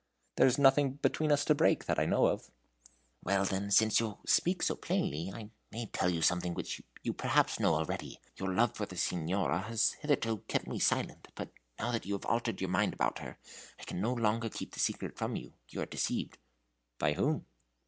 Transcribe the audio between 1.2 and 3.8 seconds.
us to break, that I know of." "Well, then,